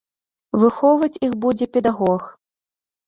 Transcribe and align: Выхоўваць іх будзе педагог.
Выхоўваць 0.61 1.21
іх 1.27 1.37
будзе 1.45 1.65
педагог. 1.77 2.21